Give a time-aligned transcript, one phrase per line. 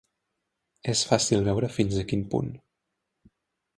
[0.93, 2.53] És fàcil veure fins a quin punt.